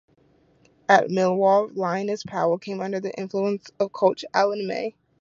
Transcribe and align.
At 0.89 1.09
Millwall 1.09 1.75
Lionesses 1.77 2.23
Powell 2.27 2.57
came 2.57 2.81
under 2.81 2.99
the 2.99 3.13
influence 3.19 3.69
of 3.79 3.91
coach 3.91 4.25
Alan 4.33 4.65
May. 4.67 4.95